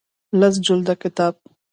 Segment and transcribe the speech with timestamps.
[0.39, 1.33] لس جلده کتاب